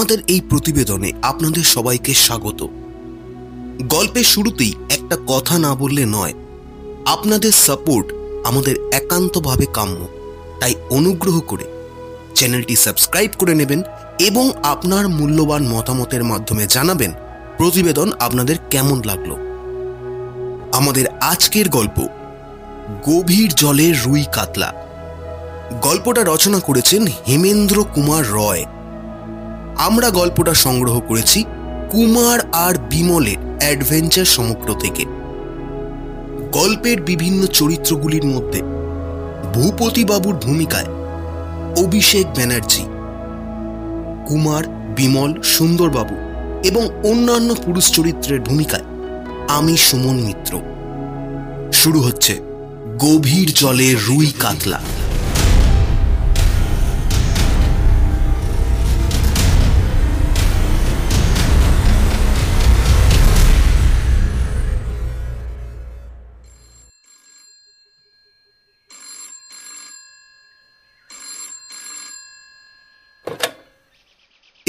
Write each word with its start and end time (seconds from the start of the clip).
আমাদের 0.00 0.22
এই 0.28 0.40
প্রতিবেদনে 0.40 1.12
আপনাদের 1.22 1.64
সবাইকে 1.64 2.14
স্বাগত। 2.14 2.66
গল্পের 3.88 4.24
শুরুতেই 4.24 4.72
একটা 4.90 5.16
কথা 5.26 5.58
না 5.58 5.74
বললে 5.74 6.04
নয়, 6.06 6.34
আপনাদের 7.06 7.52
সাপোর্ট 7.52 8.12
আমাদের 8.44 8.74
একান্তভাবে 8.92 9.66
কাম্য, 9.74 10.00
তাই 10.60 10.74
অনুগ্রহ 10.90 11.40
করে 11.40 11.64
চ্যানেলটি 12.34 12.76
সাবস্ক্রাইব 12.76 13.30
করে 13.38 13.54
নেবেন 13.54 13.82
এবং 14.18 14.52
আপনার 14.62 15.08
মূল্যবান 15.08 15.62
মতামতের 15.68 16.24
মাধ্যমে 16.24 16.66
জানাবেন 16.66 17.12
প্রতিবেদন 17.56 18.12
আপনাদের 18.20 18.56
কেমন 18.70 19.02
লাগল। 19.04 19.30
আমাদের 20.72 21.06
আজকের 21.20 21.68
গল্প, 21.68 21.98
গভীর 23.06 23.50
জলের 23.54 23.94
রুই 24.02 24.24
কাতলা। 24.32 24.72
গল্পটা 25.82 26.22
রচনা 26.24 26.58
করেছেন 26.58 27.06
হেমেন্দ্র 27.28 27.84
কুমার 27.94 28.24
রয়। 28.32 28.64
আমরা 29.86 30.10
গল্পটা 30.10 30.54
সংগ্রহ 30.54 31.00
করেছি 31.00 31.44
কুমার 31.90 32.38
আর 32.52 32.74
বিমলের 32.90 33.36
অ্যাডভেঞ্চার 33.60 34.24
সমগ্র 34.24 34.68
থেকে। 34.74 35.04
গল্পের 36.52 37.00
বিভিন্ন 37.00 37.46
চরিত্রগুলির 37.46 38.26
মধ্যে 38.26 38.60
ভূপতিবাবুর 39.54 40.34
ভূমিকায় 40.34 40.88
অভিষেক 41.76 42.26
ব্যানার্জি, 42.36 42.84
কুমার, 44.26 44.64
বিমল, 44.96 45.42
সুন্দরবাবু 45.42 46.16
এবং 46.64 46.84
অন্যান্য 47.04 47.54
পুরুষ 47.54 47.92
চরিত্রের 47.92 48.40
ভূমিকায় 48.40 48.86
আমি 49.48 49.76
সুমন 49.76 50.16
মিত্র। 50.16 50.52
শুরু 51.72 52.00
হচ্ছে 52.00 52.34
গভীর 52.98 53.48
জলে 53.54 53.88
রুই 54.08 54.32
কাতলা। 54.40 54.80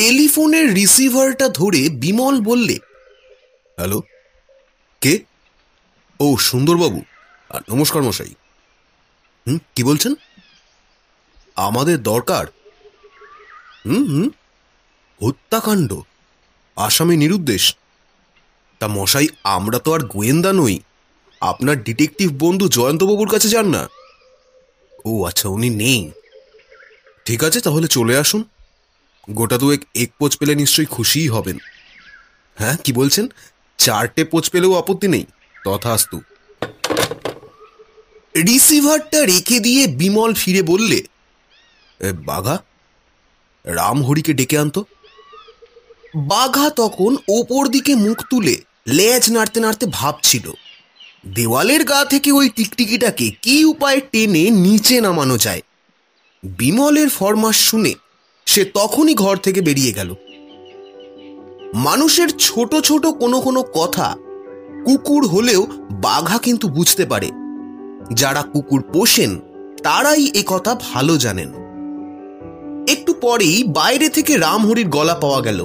টেলিফোনের 0.02 0.74
রিসিভারটা 0.74 1.48
ধরে 1.50 1.90
বিমল 1.90 2.42
বললে, 2.42 2.76
হ্যালো, 3.78 4.02
কে? 5.02 5.20
ও, 6.20 6.38
সুন্দরবাবু 6.38 7.02
নমস্কার 7.70 8.02
মশাই। 8.04 8.34
হুম, 9.48 9.58
কি 9.76 9.84
বলছেন? 9.84 10.14
আমাদের 11.56 12.04
দরকার। 12.04 12.46
হুম 13.86 14.04
হুম, 14.06 14.30
হত্যাকাণ্ড, 15.22 15.94
আসামি 16.76 17.18
নিরুদ্দেশ। 17.18 17.76
তা 18.80 18.88
মশাই, 18.88 19.28
আমরা 19.44 19.80
তো 19.80 19.94
আর 19.94 20.00
গোয়েন্দা 20.00 20.54
নই। 20.54 20.80
আপনার 21.42 21.84
ডিটেকটিভ 21.84 22.30
বন্ধু 22.40 22.70
জয়ন্তবাবুর 22.70 23.30
কাছে 23.30 23.50
যান 23.50 23.70
না। 23.70 23.88
ও 25.06 25.24
আচ্ছা 25.26 25.50
উনি 25.50 25.70
নেই। 25.70 26.12
ঠিক 27.26 27.44
আছে, 27.44 27.62
তাহলে 27.62 27.88
চলে 27.88 28.18
আসুন। 28.18 28.44
গোটা 29.30 29.58
দুয়েক 29.58 29.82
এক 29.96 30.12
পোচ 30.20 30.38
পেলে 30.38 30.56
নিশ্চয়ই 30.56 30.86
খুশিই 30.86 31.28
হবেন। 31.28 31.58
হ্যাঁ 32.56 32.78
কি 32.84 32.94
বলছেন? 32.94 33.28
চারটে 33.78 34.24
পোচ 34.24 34.50
পেলেও 34.50 34.76
আপত্তি 34.76 35.08
নেই। 35.08 35.26
তথাস্তু। 35.66 36.22
রিসিভারটা 38.48 39.26
রেখে 39.26 39.60
দিয়ে 39.60 39.88
বিমল 39.88 40.34
ফিরে 40.34 40.62
বললে 40.62 41.04
"এ, 42.00 42.12
বাঘা 42.12 42.58
রামহরিকে 43.66 44.34
ডেকে 44.34 44.58
আনতো। 44.58 44.86
বাঘা 46.16 46.70
তখন 46.70 47.18
ওপর 47.30 47.68
দিকে 47.68 47.96
মুখ 47.96 48.24
তুলে 48.30 48.62
লেজ 48.88 49.32
নাড়তে 49.32 49.60
নাড়তে 49.60 49.86
ভাবছিল 49.92 50.52
দেওয়ালের 51.28 51.84
গা 51.84 52.06
থেকে 52.06 52.32
ওই 52.32 52.50
টিকটিকিটাকে 52.50 53.32
কি 53.42 53.66
উপায়ে 53.66 54.02
টেনে 54.12 54.50
নিচে 54.50 55.02
নামানো 55.02 55.38
যায়? 55.38 55.62
বিমলের 56.44 57.10
ফরমাস 57.10 57.56
শুনে 57.56 57.94
সে 58.46 58.66
তখনই 58.66 59.14
ঘর 59.14 59.38
থেকে 59.38 59.62
বেরিয়ে 59.62 59.94
গেল। 59.94 60.16
মানুষের 61.74 62.30
ছোট 62.30 62.76
ছোট 62.76 63.06
কোনো 63.06 63.42
কোনো 63.42 63.64
কথা 63.64 64.16
কুকুর 64.86 65.28
হলেও 65.28 65.68
বাঘা 65.92 66.38
কিন্তু 66.38 66.68
বুঝতে 66.68 67.06
পারে। 67.06 67.30
যারা 68.14 68.42
কুকুর 68.42 68.82
পোষেন 68.82 69.40
তারাই 69.84 70.32
এ 70.36 70.44
কথা 70.46 70.76
ভালো 70.76 71.18
জানেন। 71.18 71.54
একটু 72.88 73.14
পরেই 73.14 73.64
বাইরে 73.64 74.10
থেকে 74.10 74.38
রামহরির 74.38 74.88
গলা 74.88 75.16
পাওয়া 75.16 75.42
গেল। 75.42 75.62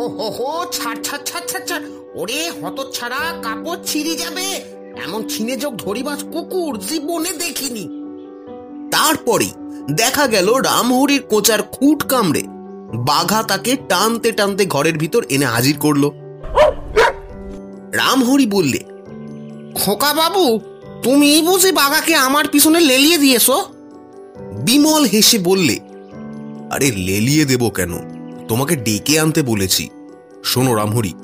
ও 0.00 0.08
হো 0.08 0.30
হো 0.30 0.64
ছাড় 0.72 1.02
ছাড় 1.02 1.22
ছাড় 1.24 1.46
ছাড় 1.46 1.66
ছাড়। 1.66 1.82
ওরে 2.14 2.50
হত 2.50 2.90
ছাড়া 2.92 3.20
কাপড় 3.42 3.82
ছিঁড়ে 3.84 4.16
যাবে। 4.16 4.46
এমন 5.04 5.28
ছিনে 5.28 5.56
যোগ 5.56 5.76
ধরিবাস 5.76 6.24
কুকুর 6.24 6.78
জীবনে 6.78 7.30
দেখিনি। 7.32 7.88
তারপরেই 8.90 9.50
দেখা 9.90 10.26
গেল 10.26 10.52
রামহরির 10.52 11.22
কোচার 11.22 11.62
খুঁট 11.62 12.02
কামড়ে। 12.02 12.42
বাঘা 12.94 13.42
তাকে 13.42 13.76
টানতে 13.88 14.32
টানতে 14.32 14.66
ঘরের 14.66 14.98
ভিতর 14.98 15.22
এনে 15.28 15.44
হাজির 15.44 15.76
করল। 15.78 16.10
রামহরি 17.92 18.46
বললে 18.46 18.78
খোকা 19.74 20.14
বাবু 20.14 20.60
তুমি 21.02 21.42
বুঝি 21.42 21.72
বাঘাকে 21.72 22.14
আমার 22.14 22.48
পিছনে 22.48 22.80
লেলিয়ে 22.80 23.18
দিয়েছ? 23.18 23.50
বিমল 24.64 25.04
হেসে 25.04 25.38
বললে 25.38 25.78
আরে 26.70 26.90
লেলিয়ে 26.90 27.44
দেব 27.44 27.68
কেন? 27.68 27.92
তোমাকে 28.48 28.76
ডেকে 28.76 29.20
আনতে 29.20 29.42
বলেছি। 29.42 29.88
শোনো 30.44 30.74
রামহরি 30.74 31.14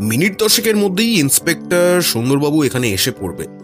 মিনিট 0.00 0.38
দশেকের 0.38 0.76
মধ্যেই 0.76 1.18
ইন্সপেক্টর 1.18 2.02
সুন্দরবাবু 2.02 2.64
এখানে 2.64 2.92
এসে 2.92 3.10
পড়বে। 3.10 3.63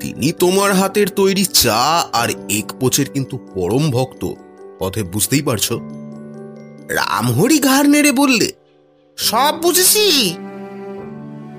তিনি 0.00 0.32
তোমার 0.32 0.72
হাতের 0.74 1.08
তৈরি 1.08 1.44
চা 1.44 2.08
আর 2.12 2.28
এক 2.30 2.72
পোচের 2.80 3.08
কিন্তু 3.10 3.38
পরম 3.54 3.90
ভক্ত। 3.90 4.22
পথে 4.78 5.02
বুঝতেই 5.02 5.42
পারছ? 5.42 5.72
রামহরি 6.90 7.58
ঘাড় 7.58 7.88
নেড়ে 7.88 8.12
বললে, 8.12 8.52
সব 9.16 9.54
বুঝেছি। 9.62 10.34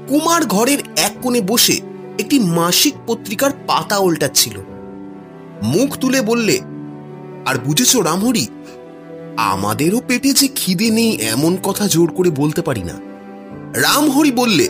কুমার 0.08 0.46
ঘরের 0.46 0.80
এক 0.96 1.14
কোণে 1.22 1.42
বসে 1.42 1.80
একটি 2.20 2.40
মাসিক 2.40 2.94
পত্রিকার 3.08 3.52
পাতা 3.68 3.98
উল্টাচ্ছিল। 3.98 4.56
মুখ 5.64 5.98
তুলে 5.98 6.22
বললে, 6.22 6.60
আর 7.46 7.56
বুঝেছ 7.58 7.96
রামহরি, 7.96 8.48
আমাদেরও 9.38 10.02
পেটে 10.08 10.34
যে 10.34 10.48
খিদে 10.56 10.90
নেই 10.90 11.12
এমন 11.16 11.58
কথা 11.64 11.88
জোর 11.88 12.10
করে 12.14 12.30
বলতে 12.30 12.62
পারি 12.62 12.84
না। 12.84 12.96
রামহরি 13.80 14.32
বললে, 14.32 14.70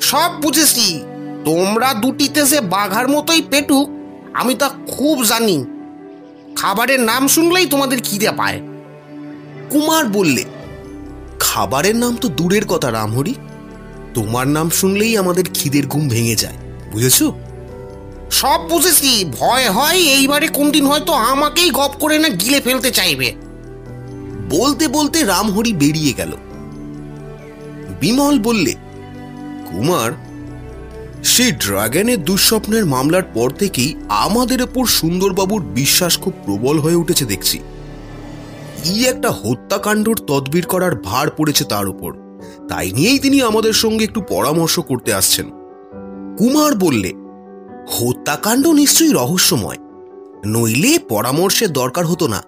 সব 0.00 0.30
বুঝেছি। 0.42 1.00
তোমরা 1.44 1.94
দুটিতে 1.94 2.42
যে 2.42 2.60
বাঘার 2.60 3.08
মতোই 3.08 3.42
পেটুক, 3.50 3.90
আমি 4.34 4.54
তা 4.54 4.68
খুব 4.68 5.24
জানি। 5.24 5.64
খাবারের 6.56 7.00
নাম 7.00 7.28
শুনলেই 7.28 7.66
তোমাদের 7.66 7.98
খিদে 8.04 8.30
পায়। 8.36 8.60
কুমার 9.70 10.04
বললে, 10.06 10.44
খাবারের 11.40 11.96
নাম 11.96 12.16
তো 12.16 12.28
দূরের 12.28 12.66
কথা, 12.66 12.90
রামহরি। 12.90 13.34
তোমার 14.14 14.48
নাম 14.48 14.70
শুনলেই 14.70 15.16
আমাদের 15.16 15.44
খিদের 15.54 15.86
ঘুম 15.86 16.08
ভেঙে 16.08 16.34
যায়, 16.34 16.54
বুঝেছ? 16.92 17.22
সব 18.30 18.68
বুঝেছি। 18.68 19.32
ভয় 19.38 19.70
হয়, 19.70 19.96
এইবারে 19.96 20.48
কোনদিন 20.48 20.86
হয়তো 20.86 21.12
আমাকেই 21.12 21.70
গপ 21.70 21.92
করে 22.00 22.18
না 22.18 22.28
গিলে 22.28 22.60
ফেলতে 22.60 22.90
চাইবে। 22.90 23.34
বলতে 24.50 24.88
বলতে 24.88 25.24
রামহরি 25.24 25.72
বেরিয়ে 25.72 26.12
গেল। 26.12 26.32
বিমল 28.00 28.38
বললে, 28.38 28.74
কুমার 29.66 30.12
সেই 31.38 31.52
ড্রাগনের 31.52 32.24
দুঃস্বপ্নের 32.24 32.86
মামলার 32.86 33.22
পর 33.22 33.50
থেকেই 33.50 33.94
আমাদের 34.08 34.62
ওপর 34.62 34.86
সুন্দরবাবুর 34.86 35.62
বিশ্বাস 35.62 36.18
খুব 36.18 36.32
প্রবল 36.44 36.78
হয়ে 36.78 36.94
উঠেছে 36.94 37.24
দেখছি। 37.24 37.58
কি 38.84 39.04
একটা 39.06 39.30
হত্যাকাণ্ডর 39.30 40.14
তদবির 40.14 40.66
করার 40.66 40.94
ভার 40.96 41.30
পড়েছে 41.30 41.64
তার 41.64 41.88
উপর 41.88 42.12
তাই 42.68 42.92
নিয়েই 42.92 43.18
তিনি 43.18 43.42
আমাদের 43.42 43.72
সঙ্গে 43.72 44.04
একটু 44.04 44.20
পরামর্শ 44.20 44.80
করতে 44.80 45.14
আসছেন। 45.14 45.50
কুমার 46.38 46.74
বললে, 46.74 47.12
হত্যাকাণ্ড 47.88 48.66
নিশ্চয়ই 48.66 49.12
রহস্যময়। 49.12 49.76
নইলে 50.46 50.98
পরামর্শের 50.98 51.72
দরকার 51.72 52.06
হতো 52.06 52.28
না। 52.28 52.42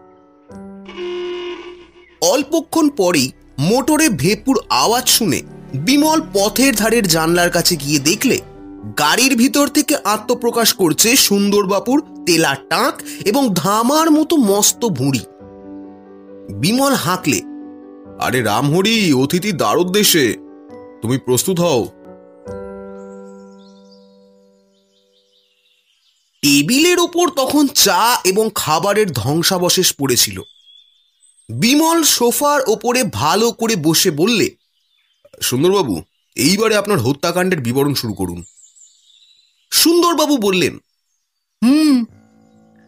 অল্পক্ষণ 2.20 2.88
পরেই 2.88 3.32
মোটরে 3.58 4.08
ভেপুর 4.08 4.58
আওয়াজ 4.70 5.08
শুনে 5.08 5.42
বিমল 5.74 6.20
পথের 6.32 6.74
ধারের 6.74 7.08
জানলার 7.08 7.50
কাছে 7.50 7.76
গিয়ে 7.76 7.98
দেখলে 7.98 8.40
গাড়ির 8.98 9.36
ভিতর 9.36 9.66
থেকে 9.68 9.96
আত্মপ্রকাশ 10.04 10.72
করছে 10.72 11.16
সুন্দরবাপুর 11.16 12.02
তেলা 12.26 12.54
টাক 12.54 13.02
এবং 13.24 13.54
ধামার 13.54 14.10
মতো 14.10 14.36
মস্ত 14.36 14.84
ভুঁড়ি। 14.84 15.20
বিমল 16.52 16.94
হাঁকলে, 16.94 17.40
আরে 18.18 18.42
রামহরি, 18.42 19.12
অতিথি 19.12 19.52
দ্বার 19.52 19.76
উদ্দেশ্যে 19.78 20.36
তুমি 21.02 21.18
প্রস্তুত 21.18 21.60
হও। 21.60 21.88
টেবিলের 26.42 26.98
ওপর 26.98 27.30
তখন 27.30 27.66
চা 27.74 28.20
এবং 28.24 28.50
খাবারের 28.54 29.12
ধ্বংসাবশেষ 29.12 29.92
পড়েছিল। 29.92 30.42
বিমল 31.48 32.02
সোফার 32.02 32.60
ওপরে 32.66 33.04
ভালো 33.04 33.52
করে 33.52 33.76
বসে 33.76 34.10
বললে, 34.10 34.50
সুন্দরবাবু, 35.40 36.02
এইবারে 36.36 36.76
আপনার 36.76 36.98
হত্যাকাণ্ডের 36.98 37.60
বিবরণ 37.60 37.94
শুরু 37.94 38.14
করুন। 38.14 38.42
সুন্দরবাবু 39.70 40.38
বললেন 40.38 40.78
হুম। 41.64 42.04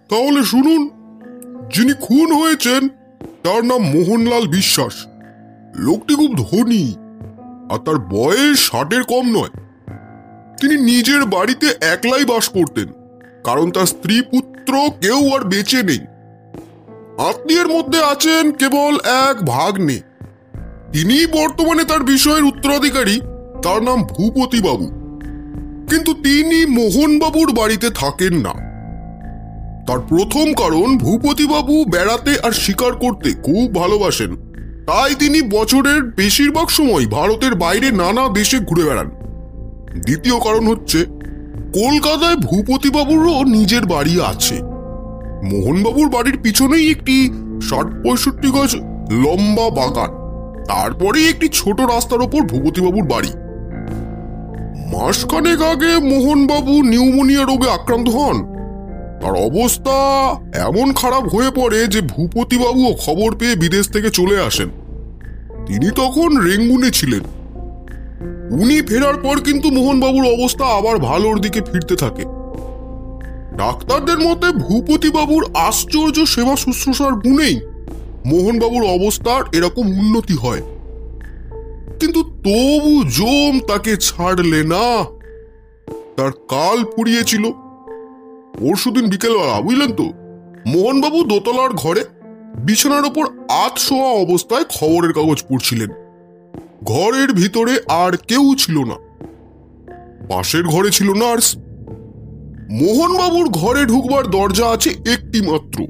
তাহলে 0.08 0.44
শুনুন 0.44 0.90
যিনি 1.75 1.93
খুন 1.93 2.32
হয়েছেন 2.32 2.88
তার 3.43 3.64
নাম 3.64 3.79
মোহনলাল 3.79 4.46
বিশ্বাস। 4.46 5.06
লোকটি 5.75 6.14
খুব 6.14 6.34
ধনী 6.37 6.94
আর 7.70 7.79
তার 7.79 7.99
বয়স 7.99 8.70
ষাটের 8.70 9.02
কম 9.02 9.38
নয়। 9.38 9.50
তিনি 10.61 10.76
নিজের 10.76 11.25
বাড়িতে 11.25 11.75
একলাই 11.81 12.25
বাস 12.25 12.49
করতেন 12.49 12.88
কারণ 13.44 13.70
তার 13.70 13.87
স্ত্রী 13.87 14.23
পুত্র 14.23 14.90
কেউ 15.00 15.34
আর 15.34 15.44
বেঁচে 15.44 15.82
নেই। 15.82 15.99
আত্মীয়ের 17.19 17.69
মধ্যে 17.69 18.05
আছেন 18.05 18.52
কেবল 18.52 19.00
এক 19.29 19.37
ভাগ্নে। 19.44 20.00
তিনি 20.93 21.26
বর্তমানে 21.26 21.84
তার 21.84 22.02
বিষয়ের 22.02 22.44
উত্তরাধিকারী 22.44 23.20
তার 23.62 23.82
নাম 23.82 24.02
ভূপতি 24.02 24.61
বাবু 24.61 25.02
কিন্তু 25.93 26.15
তিনি 26.15 26.67
মোহনবাবুর 26.67 27.53
বাড়িতে 27.53 27.91
থাকেন 27.91 28.35
না। 28.35 28.53
তার 29.87 30.00
প্রথম 30.00 30.55
কারণ, 30.55 30.99
ভূপতিবাবু 30.99 31.85
বেড়াতে 31.85 32.37
আর 32.43 32.53
শিকার 32.53 32.93
করতে 32.93 33.33
খুব 33.33 33.75
ভালোবাসেন। 33.75 34.37
তাই 34.87 35.15
তিনি 35.15 35.43
বছরের 35.43 36.03
বেশিরভাগ 36.03 36.69
সময় 36.69 37.06
ভারতের 37.06 37.55
বাইরে 37.55 37.91
নানা 37.91 38.29
দেশে 38.29 38.59
ঘুরে 38.59 38.85
বেড়ান। 38.85 39.09
দ্বিতীয় 40.00 40.41
কারণ 40.41 40.67
হচ্ছে, 40.67 41.05
কলকাতায় 41.75 42.37
ভূপতিবাবুরও 42.37 43.44
নিজের 43.44 43.87
বাড়ি 43.87 44.21
আছে। 44.21 44.55
মোহনবাবুর 45.44 46.09
বাড়ির 46.09 46.39
পিছনেই 46.43 46.91
একটি 46.91 47.31
ষাট 47.62 47.87
পঁয়ষট্টি 47.87 48.49
গজ 48.49 48.77
লম্বা 49.11 49.71
বাগান। 49.71 50.11
তারপরেই 50.65 51.29
একটি 51.29 51.49
ছোট 51.49 51.81
রাস্তার 51.81 52.23
ওপর 52.23 52.43
ভূপতিবাবুর 52.43 53.05
বাড়ি। 53.05 53.29
মাসখানেক 54.93 55.62
আগে 55.62 55.99
মোহনবাবু 55.99 56.83
নিউমোনিয়া 56.83 57.44
রোগে 57.44 57.71
আক্রান্ত 57.71 58.09
হন। 58.09 58.44
তার 59.23 59.35
অবস্থা 59.35 59.97
এমন 60.55 60.93
খারাপ 60.93 61.35
হয়ে 61.35 61.50
পড়ে 61.50 61.87
যে 61.87 62.00
ভূপতিবাবুও 62.00 62.94
খবর 63.06 63.37
পেয়ে 63.37 63.56
বিদেশ 63.56 63.89
থেকে 63.89 64.11
চলে 64.11 64.41
আসেন। 64.41 64.69
তিনি 65.67 65.91
তখন 65.91 66.37
রেঙ্গুনে 66.37 66.91
ছিলেন। 66.91 67.21
উনি 68.61 68.83
ফেরার 68.83 69.15
পর 69.15 69.41
কিন্তু 69.41 69.71
মোহনবাবুর 69.71 70.25
অবস্থা 70.25 70.65
আবার 70.65 70.99
ভালোর 70.99 71.41
দিকে 71.41 71.61
ফিরতে 71.61 71.97
থাকে। 71.97 72.23
ডাক্তারদের 73.56 74.19
মতে 74.19 74.53
ভূপতিবাবুর 74.53 75.47
আশ্চর্য 75.55 76.27
সেবা 76.27 76.56
শুশ্রূষার 76.56 77.12
গুণেই 77.12 77.61
মোহনবাবুর 78.27 78.85
অবস্থার 78.85 79.43
এরকম 79.53 79.99
উন্নতি 79.99 80.37
হয়। 80.37 80.62
কিন্তু 82.03 82.23
তবু 82.23 83.05
জম 83.05 83.61
তাকে 83.69 83.97
ছাড়লে 83.97 84.63
না। 84.63 85.05
তার 86.17 86.33
কাল 86.33 86.85
পুড়িয়েছিল। 86.85 87.51
পরশুদিন 88.61 89.07
বিকেলবেলা, 89.07 89.61
বুঝলেন 89.61 89.93
তো? 89.93 90.05
মোহনবাবু 90.67 91.25
দোতলার 91.25 91.71
ঘরে 91.71 92.05
বিছানার 92.65 93.05
ওপর 93.05 93.27
আত 93.49 93.79
শোয়া 93.79 94.09
অবস্থায় 94.09 94.65
খবরের 94.65 95.13
কাগজ 95.13 95.43
পড়ছিলেন। 95.49 95.89
ঘরের 96.85 97.33
ভিতরে 97.33 97.81
আর 97.89 98.17
কেউ 98.17 98.55
ছিল 98.55 98.85
না। 98.85 98.95
পাশের 100.29 100.65
ঘরে 100.65 100.91
ছিল 100.91 101.13
নার্স। 101.13 101.57
মোহনবাবুর 102.71 103.49
ঘরে 103.49 103.85
ঢুকবার 103.85 104.27
দরজা 104.27 104.67
আছে 104.67 104.91
একটি 104.91 105.41
মাত্র 105.51 105.85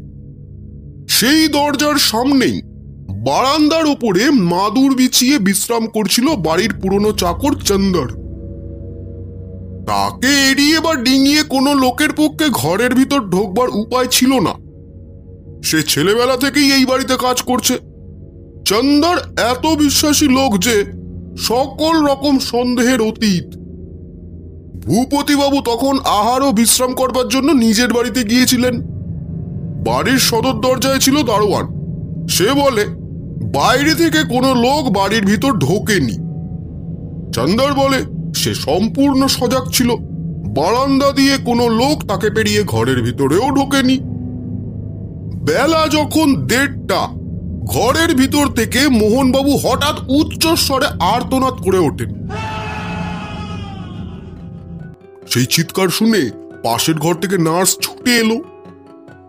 সেই 1.08 1.48
দরজার 1.48 1.94
সামনেই 1.94 2.71
বারান্দার 3.12 3.86
ওপরে 3.86 4.30
মাদুর 4.30 4.96
বিছিয়ে 4.96 5.38
বিশ্রাম 5.38 5.86
করছিল 5.86 6.36
বাড়ির 6.36 6.72
পুরনো 6.82 7.12
চাকর 7.12 7.54
চন্দর। 7.54 8.08
তাকে 9.86 10.50
এড়িয়ে 10.50 10.80
বা 10.80 10.94
ডিঙিয়ে 10.94 11.42
কোনো 11.42 11.74
লোকের 11.74 12.12
পক্ষে 12.12 12.48
ঘরের 12.48 12.94
ভিতর 12.94 13.20
ঢোকবার 13.20 13.68
উপায় 13.68 14.06
ছিল 14.06 14.40
না। 14.40 14.54
সে 15.64 15.82
ছেলেবেলা 15.82 16.36
থেকেই 16.36 16.72
এই 16.72 16.86
বাড়িতে 16.86 17.16
কাজ 17.16 17.42
করছে। 17.42 17.78
চন্দর 18.64 19.16
এত 19.38 19.66
বিশ্বাসী 19.66 20.28
লোক 20.28 20.58
যে 20.58 20.84
সকল 21.38 22.06
রকম 22.06 22.38
সন্দেহের 22.38 23.00
অতীত। 23.00 23.44
ভূপতিবাবু 24.86 25.60
তখন 25.60 25.98
আহার 25.98 26.42
ও 26.42 26.52
বিশ্রাম 26.52 26.94
করবার 26.94 27.28
জন্য 27.28 27.52
নিজের 27.52 27.92
বাড়িতে 27.92 28.24
গিয়েছিলেন। 28.24 28.80
বাড়ির 29.84 30.18
সদর 30.18 30.52
দরজায় 30.52 30.98
ছিল 30.98 31.22
দারোয়ান। 31.22 31.82
সে 32.28 32.52
বলে 32.52 33.01
বাইরে 33.52 33.94
থেকে 33.94 34.22
কোনো 34.22 34.54
লোক 34.54 34.92
বাড়ির 34.92 35.26
ভিতর 35.26 35.52
ঢোকেনি। 35.52 36.16
চন্দর 37.32 37.72
বলে, 37.74 38.04
সে 38.34 38.54
সম্পূর্ণ 38.54 39.26
সজাগ 39.26 39.64
ছিল। 39.70 39.90
বারান্দা 40.54 41.12
দিয়ে 41.12 41.36
কোনো 41.36 41.68
লোক 41.68 42.06
তাকে 42.06 42.30
পেরিয়ে 42.30 42.62
ঘরের 42.62 43.02
ভিতরেও 43.02 43.50
ঢোকেনি। 43.50 43.98
বেলা 45.44 45.88
যখন 45.88 46.46
দেড়টা, 46.46 47.08
ঘরের 47.64 48.14
ভিতর 48.14 48.48
থেকে 48.48 48.88
মোহনবাবু 48.88 49.56
হঠাৎ 49.56 49.96
উচ্চ 50.08 50.46
স্বরে 50.46 50.86
আর্তনাদ 50.86 51.52
করে 51.52 51.78
ওঠেন। 51.78 52.28
সেই 55.26 55.46
চিৎকার 55.46 55.88
শুনে 55.88 56.30
পাশের 56.62 56.94
ঘর 56.94 57.14
থেকে 57.14 57.38
নার্স 57.38 57.78
ছুটে 57.80 58.16
এলো। 58.16 58.36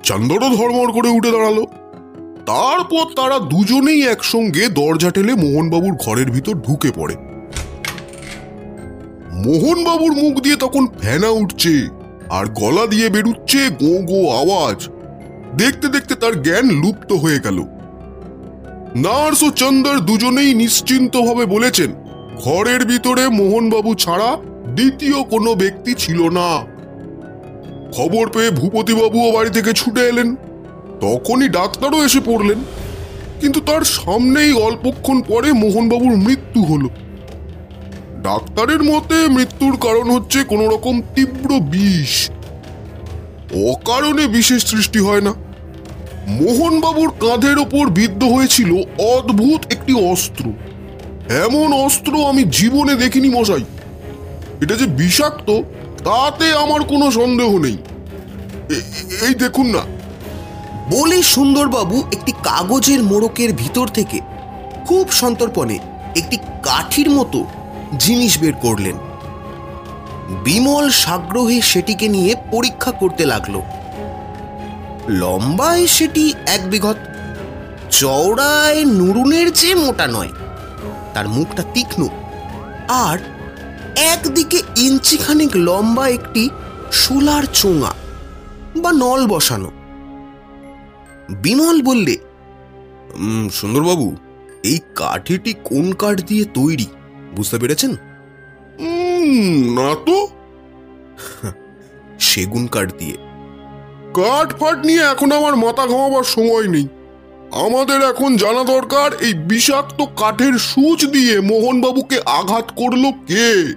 চান্দরও 0.04 0.50
ধর্মর 0.56 0.92
করে 0.92 1.10
উঠে 1.10 1.31
দাঁড়াল। 1.31 1.66
তারপর 2.45 3.06
তারা 3.16 3.40
দুজনেই 3.40 4.01
একসঙ্গে 4.04 4.68
দরজা 4.69 5.12
ঠেলে 5.12 5.34
মোহনবাবুর 5.34 5.95
ঘরের 5.95 6.31
ভিতর 6.31 6.54
ঢুকে 6.54 6.92
পড়ে। 6.95 7.16
মোহনবাবুর 9.31 10.12
মুখ 10.12 10.42
দিয়ে 10.42 10.56
তখন 10.56 10.88
ফেনা 11.01 11.30
উঠছে 11.30 11.90
আর 12.30 12.45
গলা 12.45 12.88
দিয়ে 12.88 13.10
বেরুচ্ছে 13.10 13.69
গো 13.69 13.94
গো 14.01 14.30
আওয়াজ। 14.31 14.90
দেখতে 15.57 15.88
দেখতে 15.88 16.16
তার 16.16 16.42
জ্ঞান 16.42 16.69
লুপ্ত 16.69 17.13
হয়ে 17.13 17.40
গেল। 17.40 17.63
নার্স 18.96 19.44
ও 19.44 19.50
চন্দর 19.51 20.00
দুজনেই 20.00 20.54
নিশ্চিন্তভাবে 20.54 21.46
বলেছেন, 21.46 21.94
ঘরের 22.46 22.86
ভিতরে 22.86 23.28
মোহনবাবু 23.30 23.96
ছাড়া 23.96 24.38
দ্বিতীয় 24.75 25.24
কোনো 25.24 25.56
ব্যক্তি 25.56 25.94
ছিল 25.94 26.30
না। 26.30 26.66
খবর 27.94 28.29
পেয়ে 28.29 28.51
ভূপতিবাবুও 28.51 29.32
বাড়ি 29.32 29.50
থেকে 29.50 29.74
ছুটে 29.74 30.01
এলেন। 30.08 30.36
তখনই 31.03 31.50
ডাক্তারও 31.50 32.05
এসে 32.05 32.19
পড়লেন। 32.25 32.57
কিন্তু 33.41 33.60
তার 33.60 33.81
সামনেই 33.81 34.53
অল্পক্ষণ 34.53 35.22
পরে 35.22 35.53
মোহনবাবুর 35.53 36.17
মৃত্যু 36.17 36.63
হলো। 36.63 36.89
ডাক্তারের 38.24 38.83
মতে 38.83 39.27
মৃত্যুর 39.27 39.77
কারণ 39.77 40.10
হচ্ছে 40.10 40.43
কোনো 40.43 40.67
রকম 40.67 41.01
তীব্র 41.15 41.60
বিষ। 41.60 42.29
অকারণে 43.72 44.27
বিশেষ 44.27 44.65
সৃষ্টি 44.65 45.00
হয় 45.00 45.22
না। 45.22 45.33
মোহনবাবুর 46.27 47.10
কাঁধের 47.19 47.57
ওপর 47.57 47.89
বিদ্ধ 47.89 48.24
হয়েছিল 48.24 48.72
অদ্ভুত 49.01 49.72
একটি 49.72 50.12
অস্ত্র। 50.12 50.45
এমন 51.33 51.74
অস্ত্র 51.74 52.29
আমি 52.29 52.43
জীবনে 52.43 52.95
দেখিনি 52.95 53.29
মশাই। 53.29 53.63
এটা 54.62 54.75
যে 54.75 54.86
বিষাক্ত, 54.86 55.62
তাতে 56.03 56.53
আমার 56.53 56.83
কোনো 56.83 57.12
সন্দেহ 57.12 57.57
নেই। 57.57 57.77
এই 59.27 59.33
দেখুন 59.33 59.65
না। 59.65 59.93
বলে 60.90 61.24
সুন্দরবাবু 61.24 62.04
একটি 62.12 62.32
কাগজের 62.32 63.04
মোড়কের 63.04 63.54
ভিতর 63.54 63.88
থেকে 63.88 64.20
খুব 64.88 65.12
সন্তর্পণে 65.12 65.80
একটি 66.16 66.38
কাঠির 66.38 67.10
মতো 67.10 67.46
জিনিস 67.98 68.40
বের 68.40 68.54
করলেন। 68.54 68.98
বিমল 70.44 70.90
সাগ্রহে 70.90 71.62
সেটিকে 71.62 72.08
নিয়ে 72.08 72.36
পরীক্ষা 72.52 72.92
করতে 72.92 73.25
লাগল। 73.25 73.62
লম্বায় 75.10 75.88
সেটি 75.88 76.34
এক 76.46 76.70
বিঘত, 76.70 76.96
চওড়ায় 77.90 78.86
নুরুনের 78.86 79.52
চেয়ে 79.54 79.75
মোটা 79.75 80.08
নয়। 80.08 80.30
তার 81.13 81.28
মুখটা 81.28 81.63
তীক্ষ্ণ 81.74 82.08
আর 82.88 83.18
একদিকে 83.96 84.62
ইঞ্চিখানেক 84.75 85.50
লম্বা 85.56 86.08
একটি 86.08 86.50
সোলার 86.92 87.44
চোঙা 87.54 87.94
বা 88.75 88.92
নল 88.92 89.28
বসানো। 89.28 89.72
বিমল 91.30 91.82
বললে 91.82 92.18
"উম, 93.15 93.50
সুন্দরবাবু 93.50 94.15
এই 94.63 94.80
কাঠিটি 94.96 95.53
কোন 95.63 95.94
কাঠ 95.94 96.22
দিয়ে 96.22 96.46
তৈরি? 96.46 96.86
বুঝতে 97.36 97.60
পেরেছেন? 97.60 97.92
না 99.75 99.96
তো। 100.06 100.27
সেগুন 102.20 102.68
কাঠ 102.68 102.98
দিয়ে। 102.98 103.13
কাঠ 104.13 104.60
ফাট 104.60 104.86
নিয়ে 104.86 105.01
এখন 105.01 105.32
আমার 105.32 105.56
মাথা 105.56 105.88
ঘামাবার 105.88 106.24
সময় 106.24 106.68
নেই। 106.68 106.88
আমাদের 107.51 108.01
এখন 108.01 108.36
জানা 108.36 108.63
দরকার 108.63 109.13
এই 109.13 109.34
বিষাক্ত 109.34 110.03
কাঠের 110.18 110.53
সূচ 110.53 111.06
দিয়ে 111.06 111.42
মোহনবাবুকে 111.42 112.20
আঘাত 112.25 112.72
করল 112.75 113.12
কে? 113.27 113.74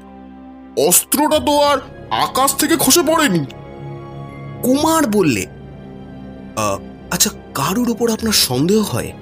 অস্ত্রটা 0.88 1.38
তো 1.38 1.60
আর 1.60 1.78
আকাশ 2.10 2.54
থেকে 2.54 2.76
খসে 2.76 3.02
পড়েনি। 3.02 3.44
কুমার 4.62 5.06
বললে 5.06 5.46
"আ, 6.56 6.78
আচ্ছা 7.10 7.30
কারুর 7.54 7.90
উপর 7.90 8.10
আপনার 8.10 8.32
সন্দেহ 8.32 8.82
হয়? 8.82 9.12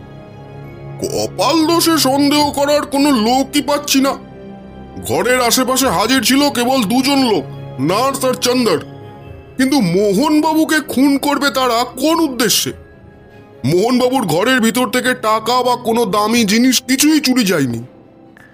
কপাল 1.03 1.67
দোষে 1.67 1.99
সন্দেহ 1.99 2.51
করার 2.51 2.83
কোনো 2.83 3.11
লোকই 3.11 3.63
পাচ্ছি 3.63 4.01
না। 4.01 4.13
ঘরের 5.09 5.41
আশেপাশে 5.41 5.89
হাজির 5.89 6.23
ছিল 6.23 6.51
কেবল 6.51 6.83
দুজন 6.83 7.19
লোক, 7.19 7.45
নার্স 7.81 8.25
আর 8.25 8.35
চন্দর। 8.35 8.79
কিন্তু 9.57 9.81
মোহনবাবুকে 9.81 10.81
খুন 10.81 11.19
করবে 11.19 11.51
তারা 11.51 11.85
কোন 11.85 12.21
উদ্দেশ্যে? 12.21 12.73
মোহনবাবুর 13.65 14.27
ঘরের 14.27 14.61
ভিতর 14.61 14.91
থেকে 14.91 15.15
টাকা 15.15 15.63
বা 15.63 15.77
কোনো 15.77 16.05
দামি 16.05 16.45
জিনিস 16.45 16.83
কিছুই 16.83 17.21
চুরি 17.21 17.45
যায়নি। 17.45 17.85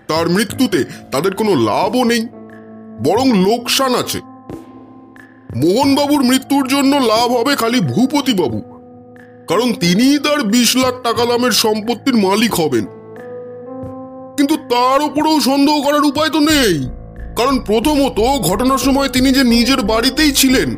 তার 0.09 0.29
মৃত্যুতে 0.29 0.85
তাদের 1.13 1.35
কোনো 1.35 1.55
লাভও 1.55 2.05
নেই, 2.05 2.21
বরং 3.03 3.33
লোকসান 3.33 3.95
আছে। 3.95 4.21
মোহনবাবুর 5.57 6.23
মৃত্যুর 6.23 6.69
জন্য 6.69 6.97
লাভ 6.97 7.33
হবে 7.33 7.57
খালি 7.57 7.81
ভূপতিবাবু। 7.81 8.63
কারণ 9.51 9.73
তিনিই 9.73 10.19
তার 10.19 10.43
বিশ 10.43 10.77
লাখ 10.77 10.95
টাকা 11.03 11.25
দামের 11.27 11.51
সম্পত্তির 11.51 12.15
মালিক 12.15 12.55
হবেন। 12.55 12.85
কিন্তু 14.37 14.57
তার 14.57 15.03
উপরেও 15.03 15.41
সন্দেহ 15.41 15.83
করার 15.83 16.05
উপায় 16.05 16.29
তো 16.29 16.41
নেই। 16.41 16.89
কারণ 17.37 17.59
প্রথমত, 17.59 18.21
ঘটনার 18.21 18.79
সময় 18.79 19.09
তিনি 19.09 19.33
যে 19.33 19.45
নিজের 19.45 19.81
বাড়িতেই 19.83 20.33
ছিলেন, 20.33 20.71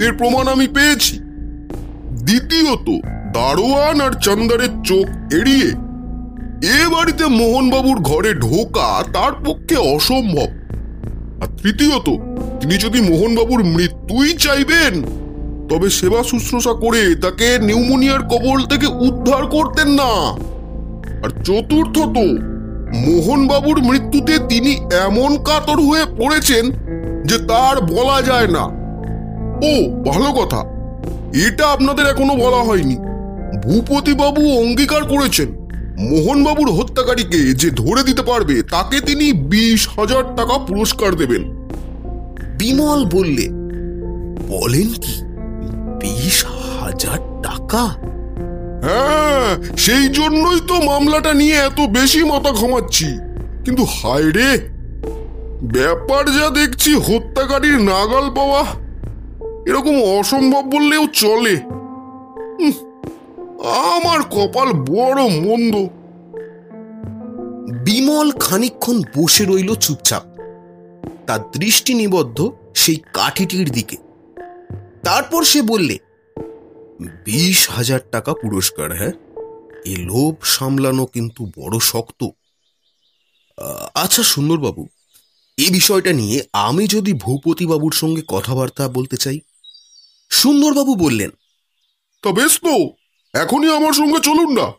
এর 0.00 0.12
প্রমাণ 0.12 0.48
আমি 0.48 0.68
পেয়েছি। 0.68 1.18
দ্বিতীয়ত, 2.12 3.00
দারোয়ান 3.34 4.00
আর 4.00 4.12
চন্দারের 4.12 4.68
চোখ 4.84 5.34
এড়িয়ে 5.34 5.68
এ 6.82 6.88
বাড়িতে 6.88 7.26
মোহনবাবুর 7.26 7.98
ঘরে 8.00 8.34
ঢোকা 8.34 9.04
তার 9.12 9.32
পক্ষে 9.32 9.76
অসম্ভব। 9.76 10.48
আর 11.42 11.56
তৃতীয়ত, 11.62 12.08
তিনি 12.60 12.76
যদি 12.76 13.00
মোহনবাবুর 13.00 13.64
মৃত্যুই 13.64 14.32
চাইবেন 14.32 15.23
তবে 15.70 15.90
সেবা 15.90 16.22
শুশ্রূষা 16.22 16.72
করে 16.72 17.14
তাকে 17.14 17.58
নিউমোনিয়ার 17.58 18.22
কবল 18.22 18.66
থেকে 18.66 18.86
উদ্ধার 18.86 19.46
করতেন 19.46 19.88
না। 19.88 20.30
আর 21.24 21.30
চতুর্থত, 21.44 22.16
মোহনবাবুর 22.94 23.82
মৃত্যুতে 23.82 24.38
তিনি 24.48 24.72
এমন 25.06 25.36
কাতর 25.36 25.80
হয়ে 25.80 26.04
পড়েছেন 26.04 26.70
যে 27.26 27.38
তার 27.38 27.80
বলা 27.80 28.22
যায় 28.22 28.48
না। 28.48 28.64
ও, 29.56 30.02
ভালো 30.04 30.32
কথা। 30.32 30.60
এটা 31.46 31.66
আপনাদের 31.66 32.06
এখনও 32.06 32.36
বলা 32.36 32.56
হয়নি। 32.56 32.96
ভূপতিবাবু 33.62 34.58
অঙ্গীকার 34.58 35.04
করেছেন, 35.04 35.48
মোহনবাবুর 35.98 36.70
হত্যাকারীকে 36.70 37.38
যে 37.38 37.70
ধরে 37.70 38.02
দিতে 38.02 38.22
পারবে, 38.22 38.62
তাকে 38.62 39.00
তিনি 39.00 39.32
বিশ 39.32 39.88
হাজার 39.88 40.36
টাকা 40.36 40.58
পুরস্কার 40.58 41.14
দেবেন। 41.14 41.42
বিমল 42.58 43.04
বললে, 43.04 43.48
বলেন 44.48 44.88
কি? 44.88 45.33
বিশ 46.04 46.44
হাজার 46.44 47.18
টাকা? 47.42 47.82
হ্যাঁ 48.86 49.76
সেই 49.76 50.08
জন্যই 50.08 50.60
তো 50.68 50.74
মামলাটা 50.74 51.34
নিয়ে 51.34 51.54
এত 51.54 51.80
বেশি 51.80 52.24
মাথা 52.24 52.50
ঘামাচ্ছি। 52.50 53.08
কিন্তু 53.64 53.84
হায় 53.84 54.30
রে 54.32 54.50
ব্যাপার 55.62 56.24
যা 56.38 56.50
দেখছি 56.50 56.90
হত্যাকারীর 56.94 57.80
নাগাল 57.80 58.30
পাওয়া 58.34 58.62
এরকম 59.66 60.02
অসম্ভব 60.02 60.64
বললেও 60.64 61.06
চলে। 61.06 61.54
আমার 63.96 64.20
কপাল 64.22 64.72
বড় 64.72 65.20
মন্দ। 65.46 65.74
বিমল 67.84 68.28
খানিকক্ষণ 68.40 69.02
বসে 69.16 69.44
রইল 69.44 69.74
চুপচাপ। 69.74 70.24
তার 71.26 71.40
দৃষ্টি 71.58 71.94
নিবদ্ধ 71.94 72.38
সেই 72.74 72.98
কাঠিটির 73.12 73.70
দিকে। 73.70 74.03
তারপর 75.04 75.44
সে 75.44 75.62
বললে 75.62 75.98
বিশ 77.24 77.70
হাজার 77.70 78.00
টাকা 78.10 78.34
পুরস্কার 78.34 78.96
হ্যাঁ? 78.96 79.12
এ 79.84 79.96
লোভ 79.96 80.34
সামলানো 80.44 81.06
কিন্তু 81.06 81.46
বড় 81.56 81.78
শক্ত। 81.80 82.24
আচ্ছা 83.94 84.22
সুন্দরবাবু 84.22 84.88
এই 85.58 85.70
বিষয়টা 85.70 86.12
নিয়ে 86.12 86.44
আমি 86.52 86.86
যদি 86.86 87.12
ভূপতিবাবুর 87.12 87.92
সঙ্গে 87.92 88.22
কথাবার্তা 88.28 88.88
বলতে 88.88 89.16
চাই? 89.16 89.40
সুন্দরবাবু 90.30 90.94
বললেন 90.94 91.30
তা 92.22 92.32
বেশ 92.32 92.60
তো 92.60 92.74
এখনই 93.34 93.76
আমার 93.76 93.92
সঙ্গে 93.92 94.18
চলুন 94.18 94.50
না। 94.58 94.72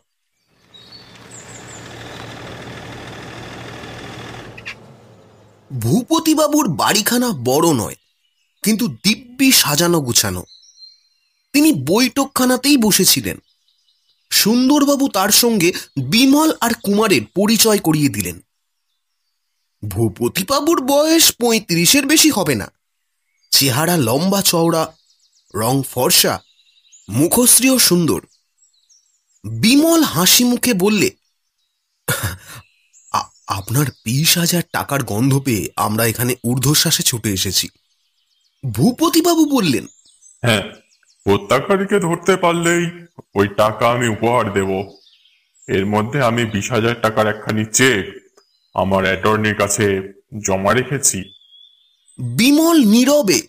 ভূপতিবাবুর 5.72 6.68
বাড়িখানা 6.68 7.32
বড় 7.44 7.74
নয় 7.74 7.94
কিন্তু 8.62 8.88
দিব্যি 8.88 9.52
সাজানো 9.52 10.00
গুছানো। 10.00 10.44
তিনি 11.52 11.72
বৈঠকখানাতেই 11.72 12.76
বসেছিলেন। 12.76 13.38
সুন্দরবাবু 14.32 15.08
তার 15.08 15.28
সঙ্গে 15.28 15.72
বিমল 16.08 16.52
আর 16.60 16.70
কুমারের 16.82 17.22
পরিচয় 17.34 17.78
করিয়ে 17.78 18.08
দিলেন। 18.08 18.40
ভূপতিবাবুর 19.88 20.80
বয়স 20.80 21.32
পঁয়ত্রিশের 21.32 22.06
বেশি 22.06 22.30
হবে 22.30 22.54
না। 22.54 22.72
চেহারা 23.50 23.96
লম্বা 23.96 24.42
চওড়া, 24.42 24.96
রং 25.54 25.82
ফর্সা, 25.82 26.40
মুখশ্রীও 27.08 27.78
সুন্দর। 27.78 28.20
বিমল 29.44 30.02
হাসি 30.02 30.44
মুখে 30.44 30.74
বললে 30.74 31.10
আপনার 33.46 33.86
বিশ 34.04 34.38
হাজার 34.38 34.62
টাকার 34.72 35.02
গন্ধ 35.02 35.38
পেয়ে 35.38 35.70
আমরা 35.76 36.06
এখানে 36.06 36.34
ঊর্ধ্বশ্বাসে 36.44 37.02
ছুটে 37.02 37.32
এসেছি। 37.32 37.68
ভূপতিবাবু 38.72 39.46
বললেন 39.46 39.84
হ্যাঁ 40.42 40.64
হত্যাকারীকে 41.26 42.00
ধরতে 42.00 42.36
পারলেই 42.36 42.84
ওই 43.34 43.48
টাকা 43.56 43.90
আমি 43.90 44.08
উপহার 44.08 44.52
দেব। 44.52 44.70
এর 45.68 45.86
মধ্যে 45.86 46.22
আমি 46.22 46.44
বিশ 46.44 46.70
হাজার 46.70 47.00
টাকার 47.00 47.26
একখানি 47.26 47.64
চেক 47.72 48.04
আমার 48.74 49.04
অ্যাটর্নির 49.04 49.54
কাছে 49.54 49.86
জমা 50.46 50.72
রেখেছি। 50.74 51.18
বিমল 52.18 52.84
নীরবে 52.84 53.40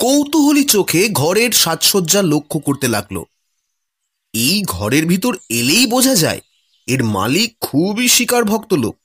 কৌতূহলী 0.00 0.64
চোখে 0.64 1.08
ঘরের 1.12 1.50
সাজসজ্জা 1.52 2.22
লক্ষ্য 2.22 2.58
করতে 2.58 2.88
লাগল। 2.88 3.24
এই 4.34 4.62
ঘরের 4.62 5.06
ভিতর 5.06 5.32
এলেই 5.50 5.86
বোঝা 5.86 6.14
যায় 6.14 6.40
এর 6.88 7.04
মালিক 7.04 7.56
খুবই 7.60 8.08
শিকার 8.08 8.44
ভক্ত 8.44 8.72
লোক 8.74 8.96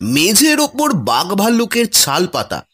মেঝের 0.00 0.60
ওপর 0.60 0.92
বাঘ 0.92 1.34
ভাল্লুকের 1.34 1.86
ছাল 1.90 2.26
পাতা 2.26 2.64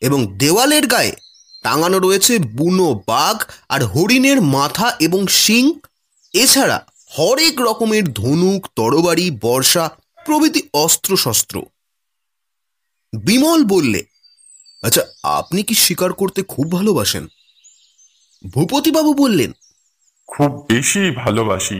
এবং 0.00 0.36
দেওয়ালের 0.36 0.86
গায়ে 0.86 1.14
টাঙানো 1.64 1.98
রয়েছে 1.98 2.32
বুনো 2.58 2.88
বাঘ 3.06 3.36
আর 3.68 3.80
হরিণের 3.84 4.38
মাথা 4.56 4.86
এবং 5.00 5.20
শিং। 5.42 5.64
এছাড়া 6.34 6.78
হরেক 7.14 7.56
রকমের 7.60 8.04
ধনুক, 8.12 8.60
তরবারি, 8.76 9.26
বর্ষা 9.42 9.84
প্রভৃতি 10.26 10.60
অস্ত্রশস্ত্র। 10.74 11.56
বিমল 13.12 13.60
বললে 13.64 14.00
আচ্ছা 14.82 15.02
আপনি 15.38 15.60
কি 15.62 15.74
শিকার 15.74 16.12
করতে 16.12 16.40
খুব 16.42 16.66
ভালোবাসেন? 16.72 17.24
ভূপতিবাবু 18.44 19.10
বললেন, 19.14 19.50
খুব 20.28 20.50
বেশি 20.70 21.02
ভালোবাসি। 21.22 21.78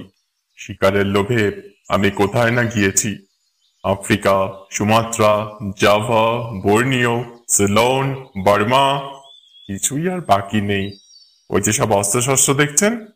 শিকারের 0.58 1.06
লোভে 1.06 1.42
আমি 1.88 2.08
কোথায় 2.10 2.52
না 2.56 2.62
গিয়েছি। 2.64 3.10
Africa, 3.84 4.34
Sumatra, 4.70 5.32
Java 5.80 6.24
Borneo 6.64 7.14
Ceylon, 7.48 8.04
Burma 8.44 8.84
কিছুই 9.68 10.08
আর 10.08 10.20
বাকি 10.20 10.60
নেই। 10.60 10.86
ওই 11.50 11.60
যে 11.60 11.72
সব 11.72 11.92
অস্ত্রশস্ত্র 11.92 12.54
দেখছেন? 12.54 13.06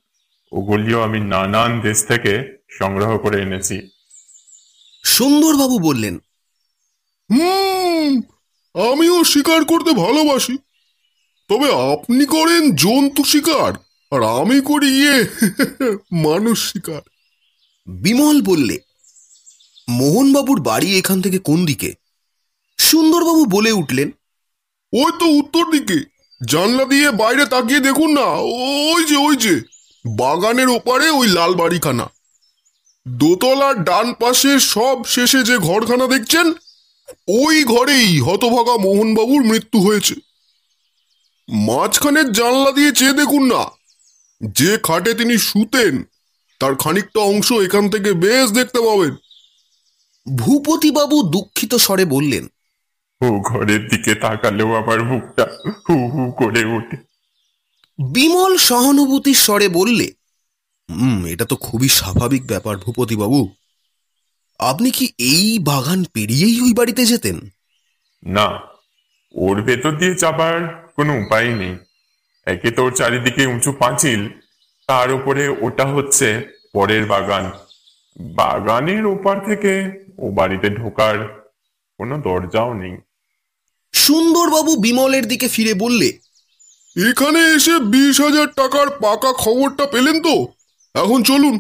ওগুলিও 0.53 1.03
আমি 1.03 1.21
নানান 1.21 1.81
দেশ 1.81 2.07
থেকে 2.07 2.65
সংগ্রহ 2.71 3.19
করে 3.19 3.43
এনেছি। 3.43 3.77
সুন্দরবাবু 5.05 5.79
বললেন 5.79 6.15
হুম 7.31 8.21
আমিও 8.75 9.25
শিকার 9.25 9.65
করতে 9.65 9.91
ভালোবাসি। 9.93 10.59
তবে 11.49 11.93
আপনি 11.93 12.27
করেন 12.27 12.77
জন্তু 12.77 13.25
শিকার 13.25 13.73
আর 14.13 14.23
আমি 14.41 14.61
করি 14.61 14.89
ইয়ে 14.99 15.17
মানুষ 16.25 16.73
শিকার। 16.73 17.03
বিমল 17.87 18.43
বললে 18.43 18.79
মোহনবাবুর 19.89 20.61
বাড়ি 20.61 20.99
এখান 20.99 21.23
থেকে 21.23 21.39
কোন 21.39 21.67
দিকে? 21.67 21.95
সুন্দরবাবু 22.79 23.47
বলে 23.47 23.73
উঠলেন 23.73 24.09
ওই 24.93 25.13
তো 25.21 25.27
উত্তর 25.27 25.65
দিকে। 25.71 26.18
জানলা 26.41 26.85
দিয়ে 26.85 27.11
বাইরে 27.11 27.47
তাকিয়ে 27.47 27.81
দেখুন 27.81 28.13
না, 28.13 28.27
ওই 28.91 29.05
যে 29.05 29.17
ওই 29.17 29.37
যে, 29.37 29.61
বাগানের 30.05 30.69
ওপারে 30.69 31.11
ওই 31.11 31.29
লাল 31.29 31.55
বাড়িখানা। 31.55 32.09
দোতলার 33.09 33.85
ডান 33.85 34.13
পাশে 34.13 34.61
সব 34.61 35.05
শেষে 35.05 35.43
যে 35.43 35.59
ঘরখানা 35.59 36.07
দেখছেন, 36.07 36.55
ওই 37.29 37.65
ঘরেই 37.65 38.21
হতভাগা 38.21 38.77
মোহনবাবুর 38.77 39.45
মৃত্যু 39.45 39.81
হয়েছে। 39.81 40.15
মাঝখানের 41.49 42.33
জানলা 42.33 42.73
দিয়ে 42.73 42.93
চেয়ে 42.93 43.13
দেখুন 43.13 43.47
না, 43.53 43.71
যে 44.41 44.79
খাটে 44.83 45.15
তিনি 45.15 45.39
শুতেন, 45.39 46.05
তার 46.59 46.75
খানিকটা 46.75 47.21
অংশ 47.21 47.53
এখান 47.53 47.91
থেকে 47.91 48.13
বেশ 48.13 48.51
দেখতে 48.51 48.81
পাবেন। 48.81 49.17
ভূপতিবাবু 50.37 51.23
দুঃখিত 51.23 51.75
স্বরে 51.75 52.05
বললেন 52.05 52.47
ও 53.21 53.41
ঘরের 53.41 53.89
দিকে 53.89 54.15
তাকালেও 54.15 54.75
আমার 54.75 55.03
বুকটা 55.03 55.45
হু 55.89 56.09
হু 56.09 56.33
করে 56.33 56.65
ওঠে। 56.65 56.97
বিমল 57.99 58.57
সহানুভূতির 58.57 59.35
স্বরে 59.35 59.69
বললে 59.69 60.13
হুম 60.91 61.27
এটা 61.27 61.45
তো 61.45 61.57
খুবই 61.57 61.89
স্বাভাবিক 61.89 62.47
ব্যাপার 62.47 62.77
ভূপতিবাবু। 62.77 63.49
আপনি 64.61 64.91
কি 64.91 65.13
এই 65.19 65.59
বাগান 65.59 66.05
পেরিয়েই 66.05 66.61
ওই 66.61 66.75
বাড়িতে 66.75 67.07
যেতেন? 67.07 67.41
না 68.27 68.49
ওর 69.35 69.63
ভেতর 69.63 69.93
দিয়ে 69.97 70.15
যাবার 70.15 70.89
কোনো 70.97 71.13
উপায় 71.19 71.55
নেই। 71.55 71.77
একে 72.47 72.71
তোর 72.71 72.93
চারিদিকে 72.93 73.47
উঁচু 73.47 73.73
পাঁচিল 73.73 74.29
তার 74.87 75.13
উপরে 75.13 75.49
ওটা 75.49 75.87
হচ্ছে 75.87 76.55
পরের 76.73 77.07
বাগান। 77.07 77.51
বাগানের 78.35 79.07
ওপার 79.07 79.45
থেকে 79.45 79.73
ও 80.19 80.31
বাড়িতে 80.31 80.71
ঢোকার 80.71 81.17
কোনো 82.01 82.19
দরজাও 82.19 82.75
নেই। 82.75 82.97
সুন্দরবাবু 84.09 84.77
বিমলের 84.77 85.29
দিকে 85.29 85.49
ফিরে 85.49 85.75
বললে 85.75 86.09
এখানে 87.11 87.41
এসে 87.55 87.79
বিশ 87.79 88.21
হাজার 88.21 88.47
টাকার 88.47 88.91
পাকা 88.91 89.33
খবরটা 89.33 89.87
পেলেন 89.87 90.23
তো? 90.23 90.47
এখন 90.95 91.23
চলুন। 91.23 91.55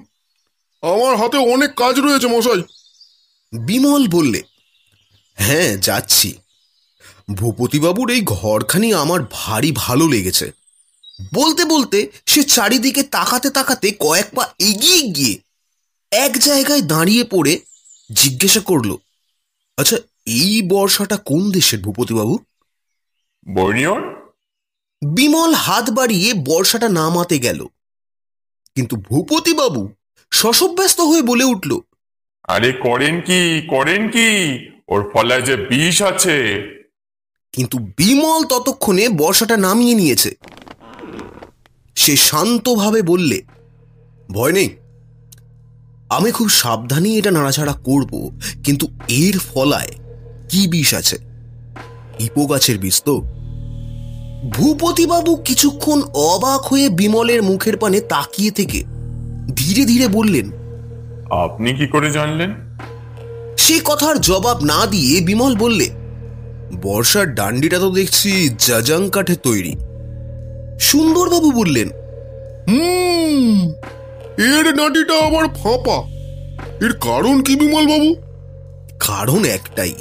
আমার 0.82 1.16
হাতে 1.16 1.36
অনেক 1.36 1.74
কাজ 1.74 2.00
রয়েছে 2.00 2.26
মশাই। 2.26 2.62
বিমল 3.52 4.08
বললে 4.08 4.42
হ্যাঁ 5.34 5.76
যাচ্ছি। 5.76 6.34
ভূপতিবাবুর 7.34 8.10
এই 8.10 8.22
ঘরখানি 8.24 8.94
আমার 8.94 9.20
ভারী 9.30 9.72
ভালো 9.76 10.08
লেগেছে। 10.08 10.52
বলতে 11.34 11.64
বলতে 11.64 11.98
সে 12.26 12.42
চারিদিকে 12.42 13.02
তাকাতে 13.02 13.50
তাকাতে 13.50 13.92
কয়েক 14.00 14.26
পা 14.34 14.44
এগিয়ে 14.58 15.02
গিয়ে 15.02 15.38
এক 16.12 16.38
জায়গায় 16.38 16.82
দাঁড়িয়ে 16.82 17.24
পড়ে 17.24 17.58
জিজ্ঞাসা 18.12 18.60
করল 18.60 18.96
আচ্ছা 19.76 19.96
এই 20.28 20.62
বর্ষাটা 20.62 21.16
কোন 21.16 21.50
দেশের 21.50 21.80
ভূপতিবাবু 21.82 22.38
বর্ণিয়র 23.54 24.00
বিমল 25.02 25.54
হাত 25.54 25.90
বাড়িয়ে 25.90 26.34
বর্ষাটা 26.34 26.88
নামাতে 26.88 27.38
গেল। 27.38 27.66
কিন্তু 28.74 28.96
ভূপতিবাবু 28.96 29.88
শশব্যস্ত 30.30 31.00
হয়ে 31.00 31.22
বলে 31.22 31.44
উঠল 31.44 31.80
আরে 32.42 32.72
করেন 32.72 33.20
কি 33.20 33.62
করেন 33.70 34.08
কি? 34.08 34.28
ওর 34.88 35.10
ফলায় 35.12 35.42
যে 35.42 35.56
বিষ 35.56 36.02
আছে। 36.02 36.36
কিন্তু 37.52 37.78
বিমল 37.78 38.44
ততক্ষণে 38.44 39.08
বর্ষাটা 39.08 39.56
নামিয়ে 39.56 39.94
নিয়েছে। 39.94 40.30
সে 41.96 42.16
শান্তভাবে 42.16 43.02
বললে 43.02 43.42
ভয় 44.30 44.52
নেই 44.52 44.68
আমি 46.10 46.32
খুব 46.32 46.48
সাবধানেই 46.48 47.18
এটা 47.18 47.30
নাড়াচাড়া 47.30 47.72
করব 47.72 48.12
কিন্তু 48.64 48.86
এর 49.08 49.38
ফলায় 49.38 49.88
কি 50.48 50.68
বিষ 50.68 50.94
আছে? 50.94 51.18
ইপো 52.20 52.46
গাছের 52.46 52.78
বিষ 52.78 53.02
তো। 53.02 53.20
ভূপতিবাবু 54.50 55.36
কিছুক্ষণ 55.36 56.02
অবাক 56.14 56.60
হয়ে 56.60 56.88
বিমলের 56.88 57.42
মুখের 57.42 57.76
পানে 57.76 58.00
তাকিয়ে 58.00 58.50
থেকে 58.50 58.84
ধীরে 59.56 59.84
ধীরে 59.84 60.08
বললেন 60.08 60.50
আপনি 61.30 61.74
কি 61.74 61.86
করে 61.86 62.10
জানলেন? 62.10 62.50
সে 63.56 63.80
কথার 63.84 64.20
জবাব 64.20 64.64
না 64.64 64.86
দিয়ে 64.86 65.20
বিমল 65.20 65.56
বললে 65.56 65.90
বর্ষার 66.82 67.34
ডান্ডিটা 67.34 67.78
তো 67.78 67.90
দেখছি 67.90 68.48
জাজাং 68.58 69.10
কাঠে 69.10 69.36
তৈরি। 69.36 69.74
সুন্দরবাবু 70.80 71.50
বললেন 71.50 71.88
হুম 72.68 73.72
এর 74.38 74.66
নাটিটা 74.74 75.26
আবার 75.26 75.44
ফাঁপা। 75.48 75.98
এর 76.86 76.92
কারণ 76.92 77.42
কি 77.42 77.56
বিমল 77.56 77.86
বাবু 77.86 78.14
কারণ 79.00 79.44
একটাই 79.44 79.94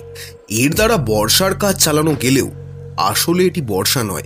এর 0.49 0.73
দ্বারা 0.73 0.97
বর্ষার 0.97 1.55
কাজ 1.55 1.83
চালানো 1.83 2.15
গেলেও 2.21 2.51
আসলে 2.97 3.43
এটি 3.43 3.61
বর্ষা 3.61 4.03
নয়। 4.03 4.23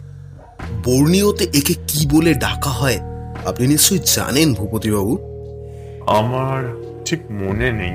বর্ণীয়তে 0.84 1.44
একে 1.44 1.74
কি 1.88 2.08
বলে 2.12 2.34
ডাকা 2.34 2.70
হয় 2.70 3.00
আপনি 3.46 3.68
নিশ্চয়ই 3.68 4.00
জানেন 4.06 4.54
ভূপতিবাবু? 4.54 5.18
আমার 6.08 6.76
ঠিক 7.06 7.20
মনে 7.32 7.72
নেই। 7.72 7.94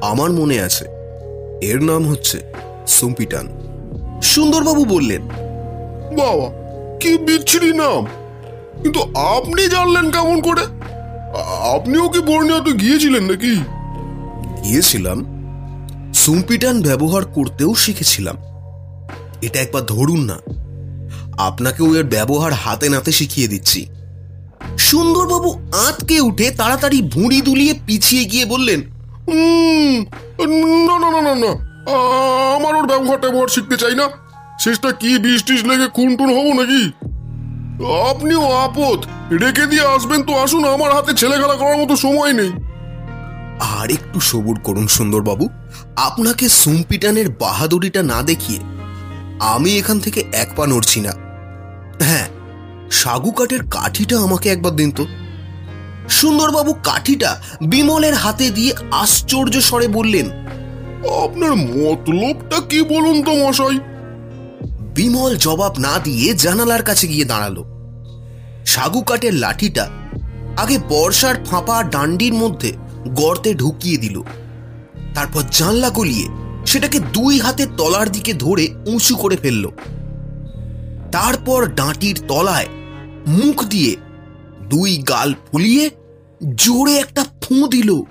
আমার 0.00 0.32
মনে 0.32 0.60
আছে। 0.60 0.84
এর 1.62 1.82
নাম 1.82 2.08
হচ্ছে 2.08 2.40
সুম্পিটান। 2.86 3.48
সুন্দরবাবু 4.22 4.84
বললেন 4.84 5.22
বাবা 6.16 6.50
কি 7.00 7.18
বিচ্ছিরি 7.18 7.72
নাম। 7.72 8.06
কিন্তু 8.82 9.00
আপনি 9.14 9.68
জানলেন 9.68 10.10
কেমন 10.10 10.40
করে? 10.40 10.62
আপনিও 11.74 12.08
কি 12.08 12.20
বর্ণিয়াতে 12.20 12.72
গিয়েছিলেন 12.72 13.22
নাকি? 13.22 13.56
গিয়েছিলাম। 14.62 15.31
সুম্পিটান 16.14 16.76
ব্যবহার 16.82 17.24
করতেও 17.24 17.74
শিখেছিলাম। 17.74 18.36
এটা 19.42 19.58
একবার 19.60 19.82
ধরুন 19.86 20.20
না। 20.24 20.36
আপনাকেও 21.38 21.88
এর 21.96 22.04
ব্যবহার 22.04 22.52
হাতে 22.52 22.86
নাতে 22.88 23.12
শিখিয়ে 23.12 23.48
দিচ্ছি। 23.48 23.86
সুন্দরবাবু 24.78 25.50
আঁতকে 25.86 26.20
উঠে 26.20 26.46
তাড়াতাড়ি 26.50 26.98
ভুঁড়ি 27.02 27.40
দুলিয়ে 27.40 27.74
পিছিয়ে 27.86 28.24
গিয়ে 28.24 28.44
বললেন 28.44 28.80
না 30.88 30.96
না 31.02 31.08
না 31.14 31.20
না 31.28 31.34
না 31.34 31.52
আমার 32.56 32.74
ওর 32.74 32.86
ব্যবহার 32.86 33.18
ট্যাবহার 33.20 33.48
শিখতে 33.48 33.76
চাই 33.76 33.94
না। 33.94 34.06
শেষটা 34.60 34.90
কি 34.92 35.10
বিষ 35.18 35.40
টিস 35.44 35.62
লেগে 35.64 35.88
খুন 35.88 36.10
টুন 36.16 36.30
হব 36.36 36.46
নাকি? 36.60 36.82
আপনিও 38.10 38.44
আপদ 38.64 39.00
রেখে 39.42 39.66
দিয়ে 39.66 39.84
আসবেন 39.96 40.20
তো 40.22 40.32
আসুন, 40.44 40.62
আমার 40.64 40.90
হাতে 40.96 41.12
ছেলে 41.14 41.36
খেলা 41.36 41.56
করার 41.60 41.78
মতো 41.82 41.94
সময় 41.96 42.32
নেই। 42.32 42.50
আর 43.78 43.90
একটু 43.90 44.18
সবুর 44.20 44.56
করুন 44.60 44.86
সুন্দরবাবু। 44.86 45.48
আপনাকে 45.96 46.48
সুম্পিটানের 46.48 47.28
বাহাদুরিটা 47.28 48.02
না 48.02 48.22
দেখিয়ে 48.22 48.60
আমি 49.40 49.78
এখান 49.78 50.00
থেকে 50.00 50.24
এক 50.32 50.48
পা 50.56 50.66
নড়ছি 50.66 51.00
না। 51.00 51.12
হ্যাঁ 52.04 52.28
সাগু 52.90 53.30
কাঠের 53.30 53.62
কাঠিটা 53.70 54.18
আমাকে 54.18 54.50
একবার 54.50 54.76
দিন 54.76 54.90
তো। 54.90 55.06
সুন্দরবাবু 56.08 56.74
কাঠিটা 56.82 57.40
বিমলের 57.62 58.14
হাতে 58.14 58.50
দিয়ে 58.50 58.72
আশ্চর্য 58.90 59.60
স্বরে 59.60 59.88
বললেন, 59.88 60.30
আপনার 61.24 61.56
মতলবটা 61.56 62.60
কি 62.60 62.82
বলুন 62.82 63.22
তো 63.22 63.32
মশাই? 63.34 63.78
বিমল 64.94 65.36
জবাব 65.36 65.78
না 65.78 65.98
দিয়ে 65.98 66.34
জানালার 66.34 66.82
কাছে 66.82 67.06
গিয়ে 67.06 67.24
দাঁড়াল। 67.24 67.64
সাগু 68.66 69.02
কাঠের 69.02 69.34
লাঠিটা 69.34 69.88
আগে 70.56 70.78
বর্ষার 70.78 71.44
ফাঁপা 71.44 71.82
ডান্ডির 71.82 72.32
মধ্যে 72.32 72.72
গর্তে 73.08 73.54
ঢুকিয়ে 73.54 73.96
দিল। 73.96 74.22
তারপর 75.14 75.42
জানলা 75.50 75.90
গলিয়ে 75.90 76.28
সেটাকে 76.66 76.98
দুই 76.98 77.40
হাতে 77.40 77.66
তলার 77.66 78.12
দিকে 78.12 78.32
ধরে 78.34 78.68
উঁচু 78.86 79.16
করে 79.16 79.36
ফেলল। 79.36 79.68
তারপর 81.12 81.74
ডাঁটির 81.74 82.20
তলায় 82.28 82.68
মুখ 83.26 83.64
দিয়ে 83.64 83.96
দুই 84.70 84.96
গাল 84.96 85.34
ফুলিয়ে 85.34 85.90
জোরে 86.54 86.96
একটা 86.96 87.24
ফুঁ 87.42 87.68
দিল। 87.68 88.02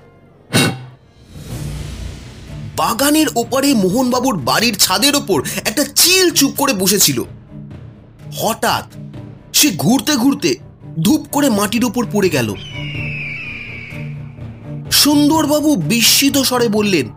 বাগানের 2.78 3.28
ওপারে 3.36 3.74
মোহনবাবুর 3.74 4.38
বাড়ির 4.38 4.76
ছাদের 4.76 5.16
ওপর 5.16 5.44
একটা 5.66 5.84
চিল 5.84 6.32
চুপ 6.32 6.52
করে 6.58 6.74
বসেছিল। 6.74 7.24
হঠাৎ 8.38 8.86
সে 9.54 9.72
ঘুরতে 9.78 10.16
ঘুরতে 10.16 10.56
ধূপ 11.02 11.26
করে 11.32 11.50
মাটির 11.50 11.86
ওপর 11.86 12.06
পড়ে 12.12 12.30
গেল। 12.30 12.56
সুন্দরবাবু 15.02 15.76
বিস্মিত 15.76 16.38
স্বরে 16.38 16.68
বললেন 16.68 17.08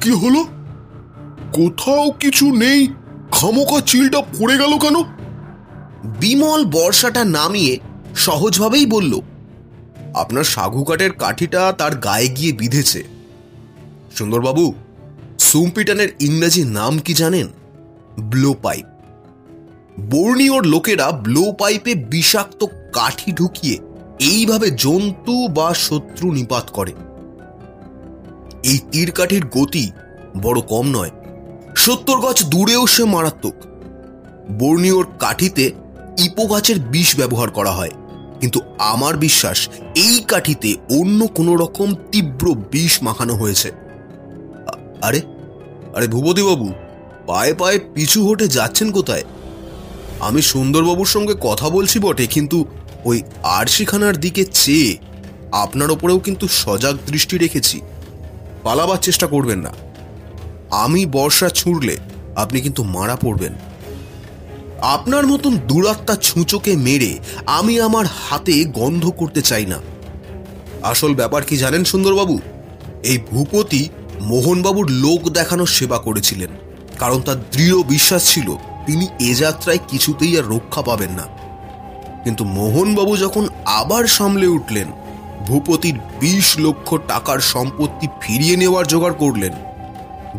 কি 0.00 0.10
হলো? 0.10 0.44
কোথাও 1.52 2.10
কিছু 2.10 2.56
নেই? 2.56 2.88
খামোকা 3.32 3.80
চিলটা 3.80 4.20
পড়ে 4.20 4.58
গেল 4.58 4.78
কেন? 4.78 5.02
বিমল 6.20 6.64
বর্ষাটা 6.64 7.24
নামিয়ে 7.24 7.78
সহজভাবেই 8.16 8.86
বলল 8.86 9.20
আপনার 10.14 10.44
সাঘু 10.44 10.84
কাঠের 10.84 11.12
কাঠিটা 11.12 11.72
তার 11.78 11.94
গায়ে 11.96 12.28
গিয়ে 12.28 12.52
বিঁধেছে। 12.52 13.04
সুন্দরবাবু 14.16 14.74
সুম্পিটানের 15.38 16.08
ইংরেজি 16.20 16.64
নাম 16.64 16.98
কি 16.98 17.14
জানেন? 17.14 17.48
Blow 18.20 18.52
pipe. 18.52 18.86
বর্ণীয়র 20.00 20.66
লোকেরা 20.66 21.12
ব্লো 21.12 21.52
পাইপে 21.52 21.94
বিষাক্ত 21.94 22.64
কাঠি 22.92 23.32
ঢুকিয়ে 23.32 23.78
এইভাবে 24.30 24.68
জন্তু 24.84 25.34
বা 25.48 25.68
শত্রু 25.86 26.26
নিপাত 26.32 26.66
করে। 26.72 26.92
এই 28.64 28.78
তীর 28.92 29.10
কাঠির 29.10 29.44
গতি 29.46 29.84
বড় 30.42 30.60
কম 30.68 30.86
নয়। 30.86 31.12
সত্তর 31.76 32.18
গাছ 32.20 32.38
দূরেও 32.44 32.86
সে 32.86 33.04
মারাত্মক। 33.04 33.56
বর্ণীয়র 34.58 35.06
কাঠিতে 35.18 35.64
ইপো 36.18 36.44
গাছের 36.46 36.78
বিষ 36.80 37.08
ব্যবহার 37.16 37.50
করা 37.50 37.70
হয়। 37.70 37.94
কিন্তু 38.40 38.58
আমার 38.78 39.14
বিশ্বাস, 39.16 39.58
এই 39.94 40.16
কাঠিতে 40.28 40.70
অন্য 41.00 41.20
কোনো 41.26 41.52
রকম 41.56 41.88
তীব্র 42.12 42.46
বিষ 42.72 42.92
মাখানো 43.02 43.34
হয়েছে। 43.34 43.68
আরে 45.02 45.20
আরে 45.96 46.06
ভূপতিবাবু, 46.06 46.68
পায়ে 47.26 47.54
পায়ে 47.54 47.78
পিছু 47.94 48.18
হটে 48.28 48.46
যাচ্ছেন 48.48 48.88
কোথায়? 48.92 49.24
আমি 50.20 50.40
সুন্দরবাবুর 50.42 51.06
সঙ্গে 51.06 51.34
কথা 51.40 51.66
বলছি 51.68 51.96
বটে, 51.98 52.26
কিন্তু 52.26 52.58
ওই 53.04 53.22
আরশিখানার 53.42 54.16
দিকে 54.16 54.44
চেয়ে 54.44 54.98
আপনার 55.52 55.90
ওপরেও 55.90 56.18
কিন্তু 56.18 56.48
সজাগ 56.48 56.98
দৃষ্টি 57.06 57.38
রেখেছি। 57.38 57.80
পালাবার 58.62 58.98
চেষ্টা 58.98 59.26
করবেন 59.26 59.58
না। 59.58 59.72
আমি 60.70 61.06
বর্ষা 61.06 61.48
ছুঁড়লে 61.48 61.96
আপনি 62.36 62.60
কিন্তু 62.60 62.82
মারা 62.82 63.16
পড়বেন। 63.16 63.52
আপনার 64.80 65.26
মতন 65.26 65.56
দুরাত্মা 65.56 66.16
ছুঁচোকে 66.16 66.76
মেরে 66.76 67.18
আমি 67.46 67.80
আমার 67.80 68.06
হাতে 68.06 68.64
গন্ধ 68.64 69.10
করতে 69.10 69.42
চাই 69.42 69.66
না। 69.66 69.78
আসল 70.82 71.14
ব্যাপার 71.14 71.44
কি 71.44 71.56
জানেন, 71.56 71.84
সুন্দরবাবু? 71.84 72.40
এই 73.02 73.18
ভূপতি 73.30 73.88
মোহনবাবুর 74.20 74.90
লোক 74.90 75.28
দেখানোর 75.28 75.66
সেবা 75.66 75.98
করেছিলেন। 75.98 76.50
কারণ 76.98 77.20
তার 77.20 77.36
দৃঢ় 77.50 77.82
বিশ্বাস 77.82 78.34
ছিল, 78.34 78.56
তিনি 78.86 79.08
এ 79.20 79.34
যাত্রায় 79.34 79.78
কিছুতেই 79.88 80.38
আর 80.38 80.44
রক্ষা 80.44 80.82
পাবেন 80.82 81.10
না। 81.10 81.41
কিন্তু 82.24 82.44
মোহনবাবু 82.44 83.16
যখন 83.16 83.48
আবার 83.64 84.06
সামলে 84.06 84.46
উঠলেন, 84.46 84.88
ভূপতির 85.46 85.94
বিশ 86.20 86.58
লক্ষ 86.58 86.94
টাকার 87.08 87.38
সম্পত্তি 87.38 88.06
ফিরিয়ে 88.20 88.56
নেওয়ার 88.56 88.86
জোগাড় 88.86 89.14
করলেন। 89.14 89.52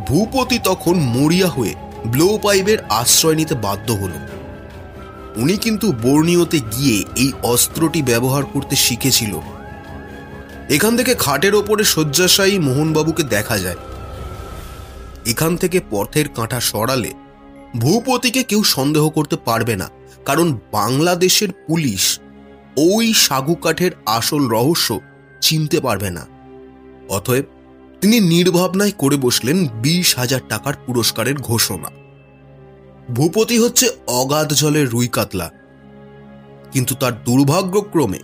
ভূপতি 0.07 0.59
তখন 0.63 0.93
মরিয়া 0.93 1.49
হয়ে 1.49 1.73
ব্লো 2.05 2.37
পাইপের 2.37 2.77
আশ্রয় 2.89 3.35
নিতে 3.35 3.55
বাধ্য 3.55 3.91
হল। 3.91 4.11
উনি 5.35 5.57
কিন্তু 5.57 5.91
বর্ণীয়তে 5.91 6.59
গিয়ে 6.59 7.03
এই 7.15 7.31
অস্ত্রটি 7.43 8.01
ব্যবহার 8.01 8.43
করতে 8.45 8.75
শিখেছিল। 8.75 9.39
এখান 10.69 10.97
থেকে 10.97 11.15
খাটের 11.15 11.55
ওপরে 11.55 11.83
শয্যাশায়ী 11.83 12.59
মোহনবাবুকে 12.59 13.23
দেখা 13.23 13.57
যায়। 13.57 13.75
এখান 15.25 15.57
থেকে 15.57 15.81
পথের 15.91 16.27
কাঁটা 16.27 16.59
সরালে 16.59 17.11
ভূপতিকে 17.77 18.43
কেউ 18.43 18.63
সন্দেহ 18.63 19.09
করতে 19.09 19.35
পারবে 19.35 19.75
না। 19.75 19.89
কারণ 20.25 20.59
বাংলাদেশের 20.71 21.51
পুলিশ 21.51 22.19
ওই 22.77 23.13
সাগু 23.13 23.55
কাঠের 23.55 23.91
আসল 24.05 24.47
রহস্য 24.47 24.99
চিনতে 25.41 25.79
পারবে 25.79 26.09
না। 26.09 26.27
অতএব 27.09 27.43
তিনি 28.01 28.19
নির্ভাবনায় 28.19 28.91
করে 28.91 29.17
বসলেন 29.17 29.67
বিশ 29.67 30.17
হাজার 30.17 30.39
টাকার 30.49 30.73
পুরস্কারের 30.85 31.35
ঘোষণা। 31.35 31.89
ভূপতি 33.13 33.57
হচ্ছে 33.57 33.89
অগাধ 34.07 34.53
জলের 34.53 34.89
রুই 34.89 35.07
কাতলা। 35.07 35.51
কিন্তু 36.71 36.95
তার 36.95 37.23
দুর্ভাগ্যক্রমে 37.23 38.19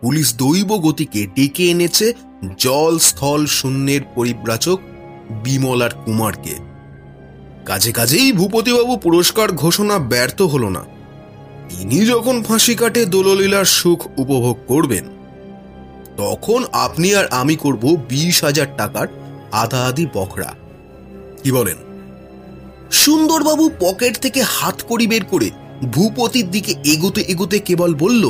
পুলিশ 0.00 0.34
দৈব 0.36 0.76
গতিকে 0.76 1.26
ডেকে 1.26 1.70
এনেছে 1.70 2.12
জল 2.58 2.98
স্থল 2.98 3.46
শূন্যের 3.46 4.00
পরিব্রাজক 4.14 4.80
বিমলার 5.44 5.90
কুমারকে। 6.04 6.54
কাজে 7.66 7.92
কাজেই 7.92 8.32
ভূপতিবাবু 8.32 8.96
পুরস্কার 8.96 9.52
ঘোষণা 9.52 9.98
ব্যর্থ 9.98 10.42
হল 10.42 10.68
না। 10.68 10.84
তিনি 11.72 11.98
যখন 12.06 12.36
ফাঁসি 12.42 12.74
কাটে 12.74 13.02
দোললীলার 13.04 13.64
সুখ 13.78 14.00
উপভোগ 14.18 14.56
করবেন, 14.66 15.04
তখন 16.16 16.60
আপনি 16.72 17.08
আর 17.14 17.26
আমি 17.30 17.54
করব 17.56 17.84
বিশ 18.08 18.36
হাজার 18.44 18.68
টাকার 18.76 19.08
আধা 19.52 19.80
আধি 19.86 20.04
বকরা 20.14 20.50
কি 21.42 21.50
বলেন? 21.52 21.78
সুন্দরবাবু 22.92 23.64
পকেট 23.80 24.14
থেকে 24.18 24.40
হাত 24.42 24.76
কড়ি 24.88 25.06
বের 25.06 25.24
করে 25.24 25.48
ভূপতির 25.92 26.46
দিকে 26.50 26.72
এগোতে 26.84 27.20
এগোতে 27.20 27.58
কেবল 27.58 27.90
বলল 27.94 28.24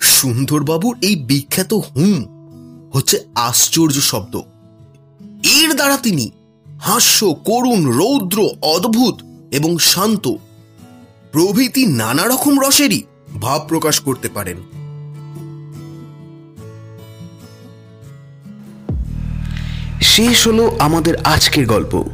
সুন্দরবাবুর 0.00 0.94
এই 1.02 1.16
বিখ্যাত 1.28 1.72
হুম 1.94 2.20
হচ্ছে 2.94 3.16
আশ্চর্য 3.48 3.96
শব্দ। 4.10 4.34
এর 5.58 5.70
দ্বারা 5.74 5.96
তিনি 5.96 6.26
হাস্য, 6.80 7.26
করুণ, 7.26 7.86
রৌদ্র, 7.86 8.48
অদ্ভুত 8.62 9.22
এবং 9.50 9.78
শান্ত। 9.78 10.28
প্রভৃতি 11.32 11.86
নানা 11.86 12.22
রকম 12.22 12.60
রসেরই 12.60 13.02
ভাব 13.40 13.60
প্রকাশ 13.68 14.00
করতে 14.00 14.28
পারেন। 14.28 14.56
শেষ 20.02 20.46
হলো 20.46 20.76
আমাদের 20.78 21.16
আজকের 21.16 21.66
গল্প। 21.66 22.04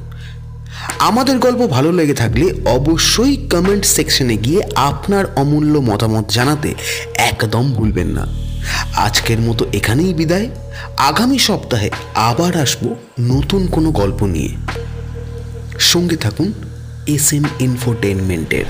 আমাদের 0.98 1.38
গল্প 1.38 1.66
ভালো 1.66 1.92
লেগে 1.92 2.14
থাকলে 2.14 2.68
অবশ্যই 2.68 3.37
কমেন্ট 3.37 3.85
সেকশনে 3.85 4.37
গিয়ে 4.37 4.62
আপনার 4.74 5.24
অমূল্য 5.37 5.79
মতামত 5.79 6.24
জানাতে 6.29 6.74
একদম 7.14 7.72
ভুলবেন 7.72 8.07
না। 8.07 8.26
আজকের 8.96 9.40
মতো 9.40 9.66
এখানেই 9.72 10.14
বিদায়। 10.14 10.50
আগামী 10.97 11.39
সপ্তাহে 11.39 11.91
আবার 12.15 12.57
আসব 12.57 12.83
নতুন 13.21 13.67
কোনো 13.67 13.91
গল্প 13.91 14.25
নিয়ে। 14.25 14.53
সঙ্গে 15.79 16.17
থাকুন 16.17 16.53
এস 17.07 17.33
এম 17.33 17.45
ইনফোটেনমেন্টের 17.59 18.65